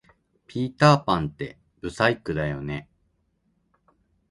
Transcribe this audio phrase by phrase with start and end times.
[0.47, 2.89] ピーターパンって不細工だよね